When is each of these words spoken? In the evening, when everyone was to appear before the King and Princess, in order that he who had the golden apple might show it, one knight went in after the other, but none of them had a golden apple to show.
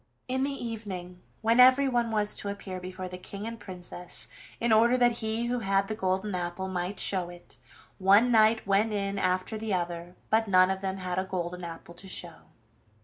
In 0.27 0.43
the 0.43 0.49
evening, 0.49 1.21
when 1.43 1.59
everyone 1.59 2.09
was 2.09 2.33
to 2.33 2.49
appear 2.49 2.79
before 2.79 3.07
the 3.07 3.19
King 3.19 3.45
and 3.45 3.59
Princess, 3.59 4.29
in 4.59 4.73
order 4.73 4.97
that 4.97 5.17
he 5.21 5.45
who 5.45 5.59
had 5.59 5.87
the 5.87 5.93
golden 5.95 6.33
apple 6.33 6.67
might 6.67 6.99
show 6.99 7.29
it, 7.29 7.59
one 7.99 8.31
knight 8.31 8.65
went 8.65 8.93
in 8.93 9.19
after 9.19 9.59
the 9.59 9.75
other, 9.75 10.15
but 10.31 10.47
none 10.47 10.71
of 10.71 10.81
them 10.81 10.97
had 10.97 11.19
a 11.19 11.23
golden 11.25 11.63
apple 11.63 11.93
to 11.93 12.07
show. 12.07 12.47